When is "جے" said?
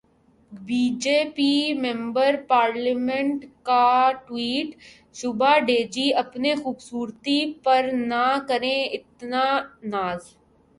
1.01-1.17